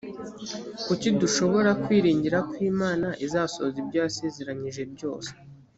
[0.85, 5.31] kuki dushobora kwiringira ko imana izasohoza ibyo yasezeranyije byose